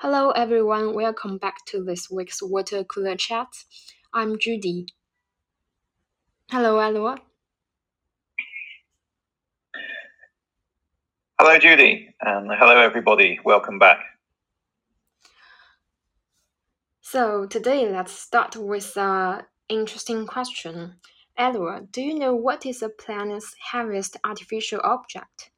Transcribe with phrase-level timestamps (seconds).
[0.00, 3.48] Hello everyone, welcome back to this week's Water Cooler Chat.
[4.14, 4.86] I'm Judy.
[6.52, 7.18] Hello, Edward.
[11.36, 13.40] Hello, Judy, and hello, everybody.
[13.44, 13.98] Welcome back.
[17.00, 20.94] So, today let's start with an interesting question.
[21.36, 25.50] Edward, do you know what is a planet's heaviest artificial object?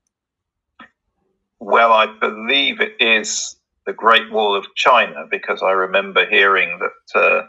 [1.59, 7.21] Well, I believe it is the Great Wall of China because I remember hearing that
[7.21, 7.47] uh,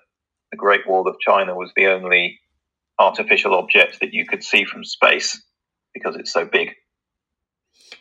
[0.51, 2.39] the Great Wall of China was the only
[2.99, 5.41] artificial object that you could see from space
[5.93, 6.73] because it's so big.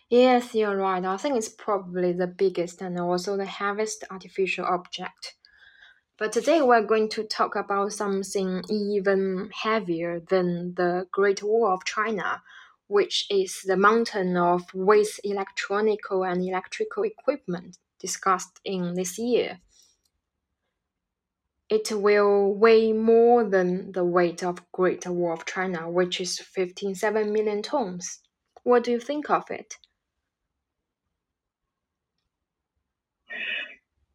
[0.08, 1.04] Yes, you're right.
[1.04, 5.36] I think it's probably the biggest and also the heaviest artificial object.
[6.18, 11.84] But today we're going to talk about something even heavier than the Great Wall of
[11.84, 12.42] China,
[12.88, 19.60] which is the mountain of waste electronical and electrical equipment discussed in this year.
[21.68, 27.30] It will weigh more than the weight of Great Wall of China, which is 15.7
[27.30, 28.18] million tons.
[28.64, 29.76] What do you think of it?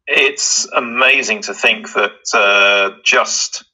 [0.06, 3.64] It's amazing to think that uh, just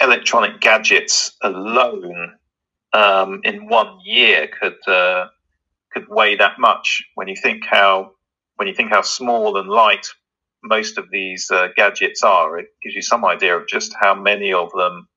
[0.00, 2.34] electronic gadgets alone
[2.92, 5.26] um, in one year could uh,
[5.92, 7.04] could weigh that much.
[7.14, 8.12] When you think how
[8.58, 10.06] when you think how small and light
[10.64, 14.52] most of these uh, gadgets are, it gives you some idea of just how many
[14.52, 15.08] of them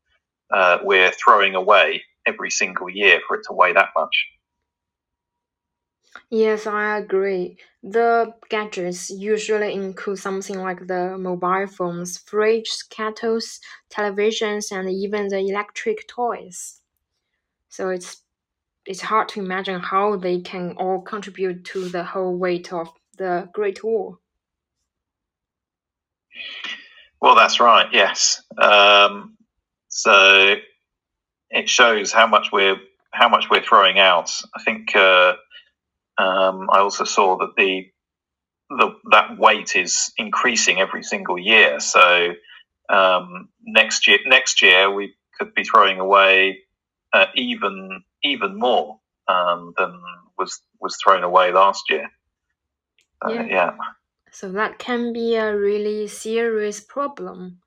[0.54, 4.28] uh, we're throwing away every single year for it to weigh that much.
[6.30, 7.58] Yes, I agree.
[7.82, 15.40] The gadgets usually include something like the mobile phones, fridges, kettles, televisions, and even the
[15.40, 16.82] electric toys.
[17.70, 18.22] So it's
[18.86, 22.90] it's hard to imagine how they can all contribute to the whole weight of
[23.22, 24.18] the Great Wall.
[27.22, 27.88] Well, that's right.
[27.94, 28.42] Yes.
[28.58, 29.38] Um,
[29.90, 30.56] so
[31.52, 32.78] it shows how much we're
[33.12, 34.32] how much we're throwing out.
[34.56, 35.34] I think uh,
[36.18, 37.92] um, I also saw that the,
[38.70, 41.80] the that weight is increasing every single year.
[41.80, 42.34] So
[42.90, 46.60] um, next year, next year we could be throwing away
[47.14, 50.02] uh, even even more um, than
[50.40, 52.10] was was thrown away last year.
[53.24, 53.46] Uh, yeah.
[53.48, 53.72] yeah.
[54.32, 57.60] So that can be a really serious problem.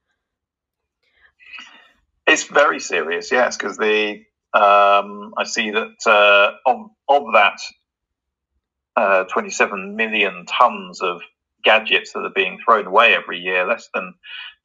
[2.26, 4.22] It's very serious, yes, because the
[4.54, 7.58] um, I see that uh, of of that
[8.96, 11.20] uh, 27 million tons of
[11.64, 14.14] gadgets that are being thrown away every year, less than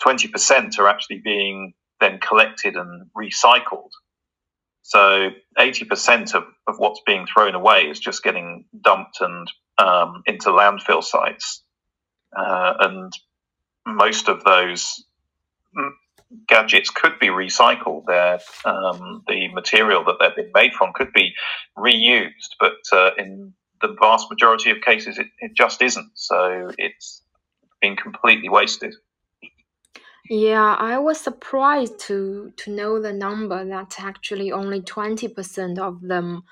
[0.06, 3.90] 20% are actually being then collected and recycled.
[4.84, 10.50] So 80% of, of what's being thrown away is just getting dumped and um, into
[10.50, 11.64] landfill sites.
[12.36, 13.14] Uh, and
[13.88, 15.04] most of those
[16.48, 18.06] gadgets could be recycled.
[18.66, 21.34] Um, the material that they've been made from could be
[21.78, 26.12] reused, but uh, in the vast majority of cases, it, it just isn't.
[26.14, 27.24] So it's
[27.82, 28.94] been completely wasted.
[30.30, 36.02] Yeah, I was surprised to to know the number that actually only twenty percent of
[36.02, 36.44] them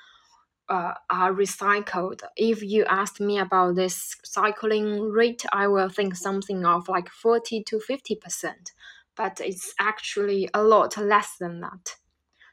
[0.70, 2.22] uh, are recycled.
[2.36, 7.64] If you asked me about this cycling rate, I will think something of like forty
[7.64, 8.72] to fifty percent,
[9.16, 11.96] but it's actually a lot less than that.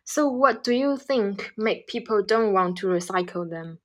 [0.05, 3.79] So, what do you think make people don't want to recycle them?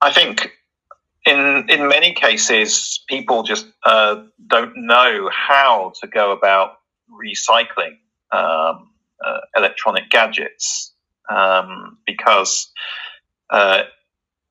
[0.00, 0.50] I think
[1.24, 6.78] in in many cases, people just uh, don't know how to go about
[7.10, 7.98] recycling
[8.32, 8.90] um,
[9.24, 10.93] uh, electronic gadgets
[11.28, 12.70] um, because
[13.50, 13.82] uh,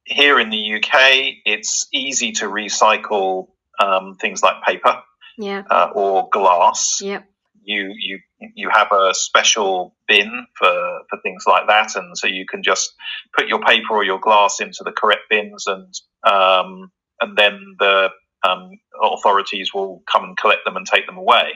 [0.03, 5.01] here in the UK, it's easy to recycle um, things like paper
[5.37, 5.63] yeah.
[5.69, 7.01] Uh, or glass.
[7.01, 7.25] Yep
[7.63, 8.19] you you
[8.55, 12.93] you have a special bin for for things like that, and so you can just
[13.35, 18.09] put your paper or your glass into the correct bins, and um, and then the
[18.47, 18.71] um,
[19.01, 21.53] authorities will come and collect them and take them away.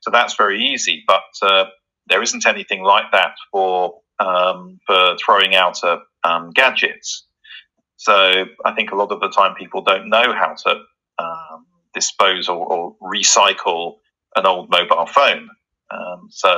[0.00, 1.64] So that's very easy, but uh,
[2.06, 7.24] there isn't anything like that for um, for throwing out uh, um, gadgets.
[7.96, 10.80] So I think a lot of the time people don't know how to
[11.18, 13.96] um, dispose or, or recycle
[14.36, 15.48] an old mobile phone.
[15.90, 16.48] Um, so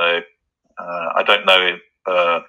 [0.77, 2.39] uh, I don't know if, uh,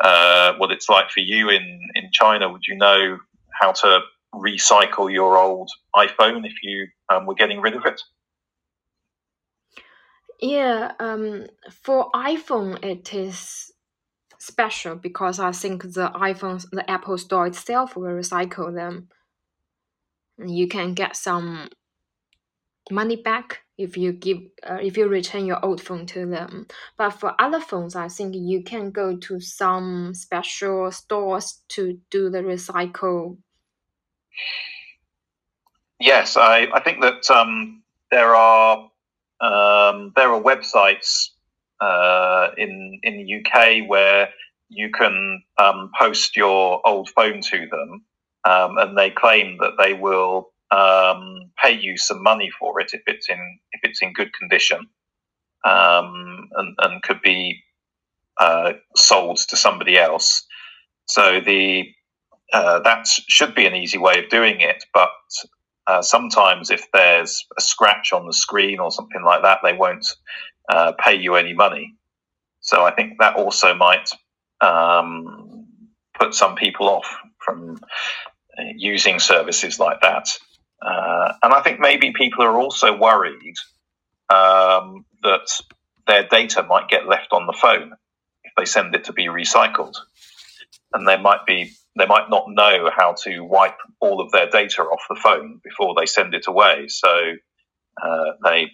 [0.00, 2.50] uh, what it's like for you in, in China.
[2.50, 3.18] Would you know
[3.52, 4.00] how to
[4.34, 8.00] recycle your old iPhone if you um, were getting rid of it?
[10.40, 13.70] Yeah, um, for iPhone, it is
[14.44, 19.08] special because I think the iPhone, the Apple Store itself will recycle them.
[20.38, 21.68] you can get some
[22.90, 24.38] money back if you give
[24.68, 26.66] uh, if you return your old phone to them
[26.98, 32.28] but for other phones i think you can go to some special stores to do
[32.28, 33.38] the recycle
[35.98, 38.90] yes i, I think that um, there are
[39.40, 41.30] um, there are websites
[41.84, 44.30] uh, in in the uk where
[44.70, 48.04] you can um, post your old phone to them
[48.44, 53.02] um, and they claim that they will um, pay you some money for it if
[53.06, 54.78] it's in if it's in good condition,
[55.64, 57.62] um, and, and could be
[58.40, 60.46] uh, sold to somebody else.
[61.06, 61.84] So the
[62.52, 65.10] uh, that should be an easy way of doing it, but
[65.86, 70.06] uh, sometimes if there's a scratch on the screen or something like that, they won't
[70.68, 71.96] uh, pay you any money.
[72.60, 74.08] So I think that also might
[74.60, 75.66] um,
[76.18, 77.78] put some people off from
[78.58, 80.28] uh, using services like that.
[80.80, 83.56] Uh, and I think maybe people are also worried
[84.30, 85.48] um, that
[86.06, 87.94] their data might get left on the phone
[88.44, 89.96] if they send it to be recycled,
[90.92, 94.82] and they might be they might not know how to wipe all of their data
[94.82, 96.86] off the phone before they send it away.
[96.88, 97.34] So
[98.02, 98.70] uh, they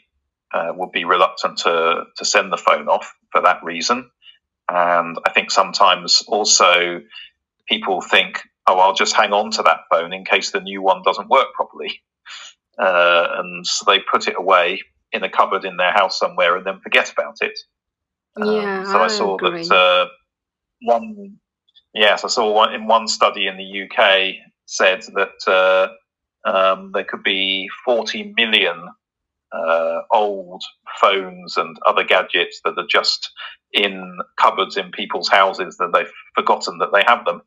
[0.54, 4.10] uh, would be reluctant to to send the phone off for that reason.
[4.70, 7.02] And I think sometimes also
[7.68, 11.02] people think oh, I'll just hang on to that phone in case the new one
[11.04, 12.00] doesn't work properly.
[12.78, 14.80] Uh, and so they put it away
[15.12, 17.58] in a cupboard in their house somewhere and then forget about it.
[18.36, 19.64] Yeah, Um, yeah, so I, I saw agree.
[19.70, 20.08] that uh,
[20.82, 21.38] one,
[21.94, 24.34] yes, I saw one in one study in the UK
[24.66, 25.48] said that
[26.46, 28.88] uh, um, there could be 40 million
[29.52, 30.62] uh, old
[31.00, 33.30] phones and other gadgets that are just
[33.72, 37.42] in cupboards in people's houses that they've forgotten that they have them.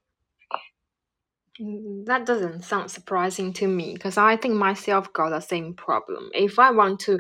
[1.62, 6.30] Mm, That doesn't sound surprising to me because I think myself got the same problem.
[6.34, 7.20] If I want to,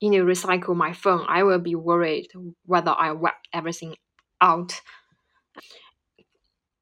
[0.00, 2.28] you know, recycle my phone, I will be worried
[2.66, 3.96] whether I wipe everything
[4.40, 4.80] out.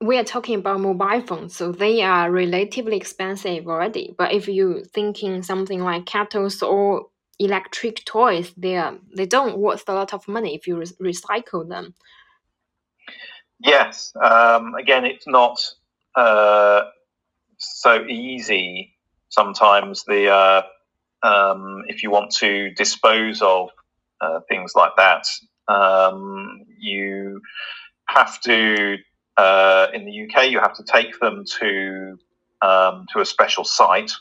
[0.01, 4.15] We are talking about mobile phones, so they are relatively expensive already.
[4.17, 7.10] But if you're thinking something like kettles or
[7.41, 8.81] electric toys, they
[9.17, 11.95] they don't worth a lot of money if you re- recycle them.
[13.59, 14.13] Yes.
[14.23, 15.59] Um, again, it's not
[16.15, 16.83] uh,
[17.59, 18.95] so easy
[19.31, 20.05] sometimes.
[20.05, 20.63] The uh,
[21.27, 23.71] um, if you want to dispose of
[24.21, 25.27] uh, things like that,
[25.69, 27.41] um, you
[28.07, 28.99] have to
[29.37, 32.19] uh, in the UK you have to take them to
[32.63, 34.13] um, to a special site,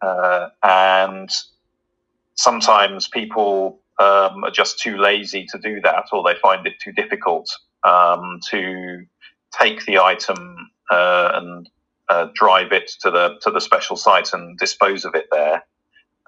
[0.00, 1.30] uh, and
[2.34, 6.92] sometimes people um, are just too lazy to do that, or they find it too
[6.92, 7.48] difficult
[7.84, 9.04] um, to
[9.58, 11.68] take the item uh, and
[12.08, 15.64] uh, drive it to the to the special site and dispose of it there.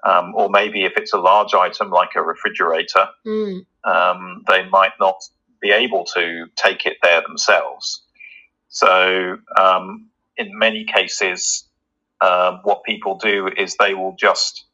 [0.03, 3.65] Um, or maybe if it's a large item like a refrigerator, Mm.
[3.83, 5.15] um, they might not
[5.59, 8.03] be able to take it there themselves.
[8.69, 11.67] So, um, in many cases,
[12.21, 14.65] um, what people do is they will just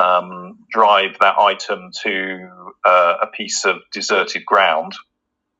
[0.00, 2.48] um, drive that item to
[2.84, 4.94] uh, a piece of deserted ground,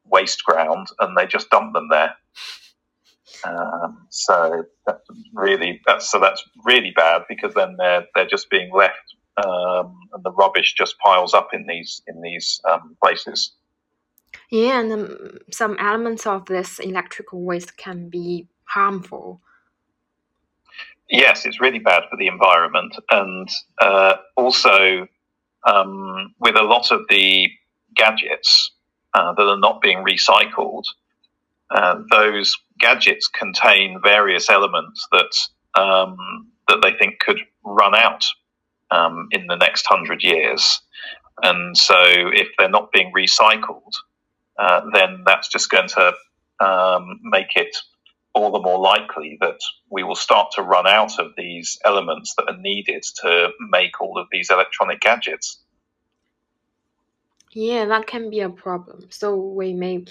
[0.07, 2.15] waste ground, and they just dump them there.
[3.45, 8.71] Um, so that's really that's so that's really bad because then they're they're just being
[8.73, 13.53] left, um, and the rubbish just piles up in these in these um, places.
[14.51, 19.41] Yeah, and um, some elements of this electrical waste can be harmful.
[21.11, 23.49] Yes, it's really bad for the environment, and
[23.83, 25.09] uh, also
[25.67, 27.49] um, with a lot of the
[27.97, 28.71] gadgets
[29.15, 30.85] uh, that are not being recycled,
[31.71, 36.17] uh, those gadgets contain various elements that um,
[36.69, 38.25] that they think could run out
[38.93, 40.81] um, in the next hundred years,
[41.43, 43.95] and so if they're not being recycled,
[44.61, 46.13] uh, then that's just going to
[46.65, 47.77] um, make it
[48.35, 49.59] all the more likely that
[49.91, 54.19] we will start to run out of these elements that are needed to make all
[54.19, 55.61] of these electronic gadgets.
[57.53, 59.07] Yeah, that can be a problem.
[59.11, 60.05] So we may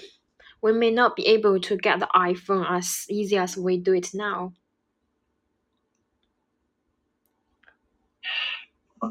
[0.60, 4.12] we may not be able to get the iPhone as easy as we do it
[4.12, 4.52] now.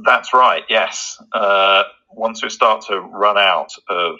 [0.05, 1.19] That's right, yes.
[1.33, 4.17] Uh, once we start to run out of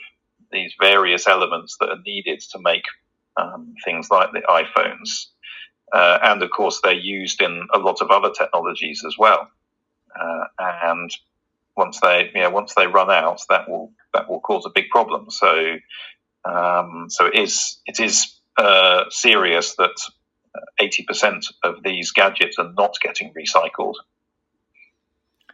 [0.51, 2.85] these various elements that are needed to make
[3.39, 5.27] um, things like the iPhones,
[5.93, 9.49] uh, and of course they're used in a lot of other technologies as well.
[10.19, 11.11] Uh, and
[11.77, 15.29] once they, yeah, once they run out, that will that will cause a big problem.
[15.29, 15.75] So,
[16.45, 19.95] um, so it is it is uh, serious that
[20.79, 23.95] eighty percent of these gadgets are not getting recycled.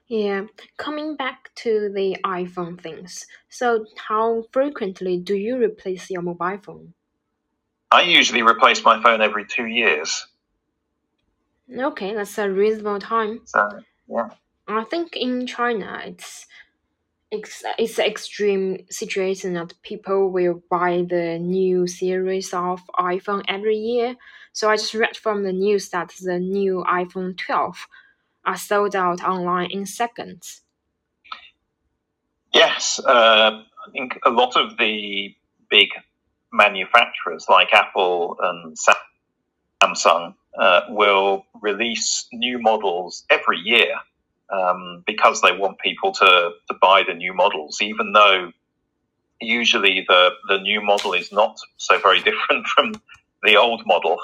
[0.07, 0.45] Yeah,
[0.77, 3.25] coming back to the iPhone things.
[3.49, 6.93] So, how frequently do you replace your mobile phone?
[7.91, 10.25] I usually replace my phone every two years.
[11.71, 13.41] Okay, that's a reasonable time.
[13.45, 13.67] So,
[14.07, 14.29] yeah.
[14.67, 16.45] I think in China, it's
[17.31, 23.77] it's it's an extreme situation that people will buy the new series of iPhone every
[23.77, 24.15] year.
[24.53, 27.87] So I just read from the news that the new iPhone 12
[28.45, 30.61] are sold out online in seconds.
[32.53, 35.35] Yes, uh, I think a lot of the
[35.69, 35.89] big
[36.55, 38.77] manufacturers like Apple and
[39.81, 43.95] Samsung uh, will release new models every year
[44.49, 48.51] um, because they want people to, to buy the new models, even though
[49.41, 52.93] usually the, the new model is not so very different from
[53.43, 54.17] the old model.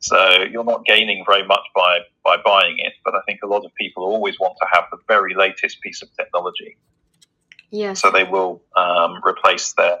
[0.00, 3.66] So you're not gaining very much by, by buying it, but I think a lot
[3.66, 6.78] of people always want to have the very latest piece of technology.
[7.70, 8.00] Yes.
[8.00, 9.98] So they will um, replace their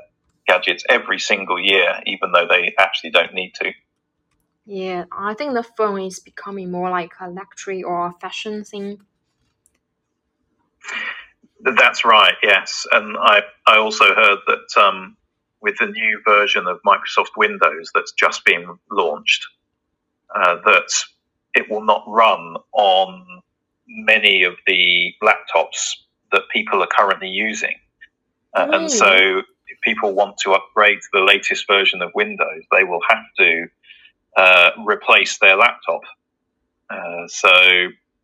[0.50, 3.72] gadgets every single year, even though they actually don't need to.
[4.66, 9.00] Yeah, I think the phone is becoming more like a luxury or a fashion thing.
[11.60, 12.86] That's right, yes.
[12.92, 15.16] And I, I also heard that um,
[15.60, 19.46] with the new version of Microsoft Windows that's just been launched,
[20.34, 20.90] uh, that
[21.54, 23.42] it will not run on
[23.86, 25.94] many of the laptops
[26.32, 27.74] that people are currently using.
[28.54, 28.76] Uh, Really?
[28.76, 33.00] And so, if people want to upgrade to the latest version of Windows, they will
[33.08, 33.66] have to
[34.36, 36.02] uh, replace their laptop.
[36.90, 37.52] Uh, so,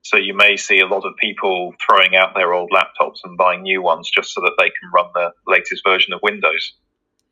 [0.02, 3.62] so you may see a lot of people throwing out their old laptops and buying
[3.62, 6.74] new ones just so that they can run the latest version of Windows.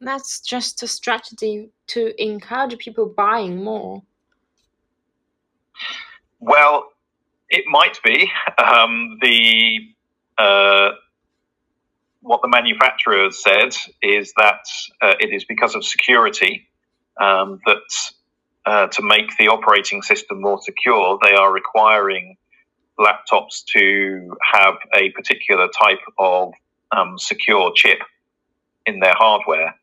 [0.00, 4.02] That's just a strategy to encourage people buying more.
[6.40, 6.90] Well,
[7.48, 9.78] it might be um, the
[10.38, 10.90] uh,
[12.24, 14.64] what the manufacturer has said is that
[15.02, 16.66] uh, it is because of security
[17.20, 17.82] um, that
[18.64, 22.36] uh, to make the operating system more secure, they are requiring
[22.98, 26.54] laptops to have a particular type of
[26.92, 27.98] um, secure chip
[28.86, 29.74] in their hardware,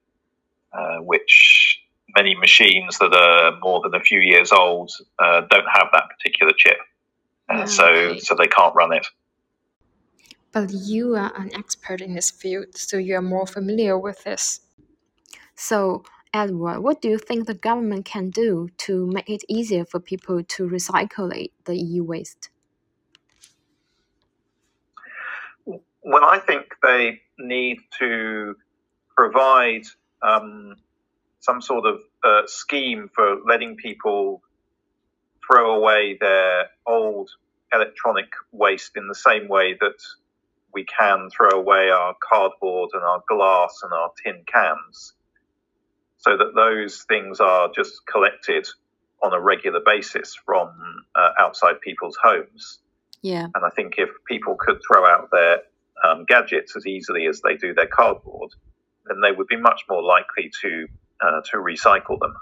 [0.73, 1.79] uh, which
[2.17, 6.53] many machines that are more than a few years old uh, don't have that particular
[6.57, 6.77] chip.
[7.49, 9.05] Yeah, so, so they can't run it.
[10.51, 14.61] But you are an expert in this field, so you are more familiar with this.
[15.55, 16.03] So,
[16.33, 20.43] Edward, what do you think the government can do to make it easier for people
[20.43, 22.49] to recycle the e-waste?
[26.03, 28.55] Well, I think they need to
[29.15, 29.83] provide
[30.21, 30.75] um,
[31.39, 34.41] some sort of uh, scheme for letting people
[35.45, 37.29] throw away their old
[37.73, 39.95] electronic waste in the same way that
[40.73, 45.13] we can throw away our cardboard and our glass and our tin cans,
[46.17, 48.67] so that those things are just collected
[49.23, 50.69] on a regular basis from
[51.15, 52.79] uh, outside people's homes.
[53.21, 55.59] Yeah, And I think if people could throw out their
[56.03, 58.51] um, gadgets as easily as they do their cardboard,
[59.05, 60.87] then they would be much more likely to
[61.21, 62.35] uh, to recycle them.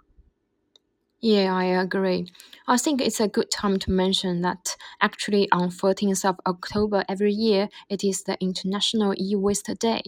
[1.22, 2.32] Yeah, I agree.
[2.68, 7.34] I think it's a good time to mention that actually on 14th of October every
[7.34, 10.02] year, it is the International E-Waste Day.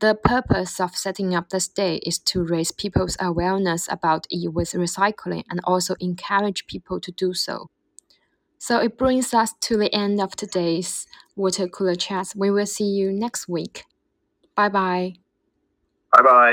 [0.00, 5.44] The purpose of setting up this day is to raise people's awareness about e-waste recycling
[5.48, 7.70] and also encourage people to do so.
[8.58, 12.32] So it brings us to the end of today's water cooler chat.
[12.36, 13.84] We will see you next week.
[14.56, 15.14] Bye bye.
[16.12, 16.52] Bye bye.